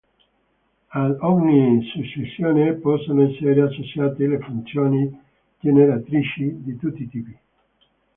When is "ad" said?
0.89-1.17